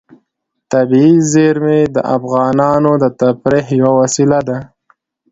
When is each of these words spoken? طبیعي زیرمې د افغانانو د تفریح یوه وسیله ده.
طبیعي 0.71 1.13
زیرمې 1.31 1.79
د 1.95 1.97
افغانانو 2.15 2.91
د 3.03 3.05
تفریح 3.19 3.67
یوه 3.81 3.93
وسیله 4.01 4.39
ده. 4.47 4.57